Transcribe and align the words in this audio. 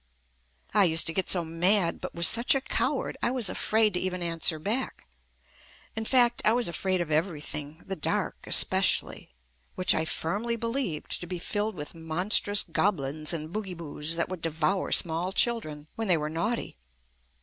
I 0.73 0.85
used 0.85 1.05
to 1.05 1.13
get 1.13 1.29
so 1.29 1.45
mad, 1.45 2.01
but 2.01 2.15
was 2.15 2.27
such 2.27 2.55
a 2.55 2.61
coward 2.61 3.17
I 3.21 3.29
was 3.29 3.49
afraid 3.49 3.93
to 3.93 3.99
even 3.99 4.23
an 4.23 4.39
swer 4.39 4.57
back. 4.63 5.05
In 5.95 6.05
fact 6.05 6.41
I 6.43 6.53
was 6.53 6.67
afraid 6.67 7.01
of 7.01 7.11
everything, 7.11 7.83
the 7.85 7.95
dark 7.95 8.37
especially, 8.45 9.29
which 9.75 9.93
I 9.93 10.05
firmly 10.05 10.55
believed 10.55 11.21
to 11.21 11.27
be 11.27 11.37
filled 11.37 11.75
with 11.75 11.93
monstrous 11.93 12.63
goblins 12.63 13.31
and 13.31 13.53
boogyboos 13.53 14.05
JUST 14.05 14.11
ME 14.13 14.17
that 14.17 14.29
would 14.29 14.41
devour 14.41 14.91
small 14.91 15.31
children 15.31 15.85
when 15.93 16.07
they 16.07 16.17
were 16.17 16.29
naughty. 16.29 16.79